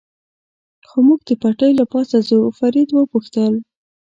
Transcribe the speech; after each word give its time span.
خو 0.87 0.97
موږ 1.07 1.19
د 1.27 1.31
پټلۍ 1.41 1.71
له 1.79 1.85
پاسه 1.91 2.17
ځو، 2.27 2.39
فرید 2.59 2.89
و 2.91 2.99
پوښتل. 3.11 3.53